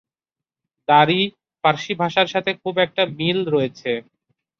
দারি 0.87 1.21
ফার্সি 1.63 1.93
ভাষার 2.01 2.27
সাথে 2.33 2.51
এর 2.51 2.57
খুব 2.61 2.75
মিল 3.17 3.39
রয়েছে। 3.47 3.91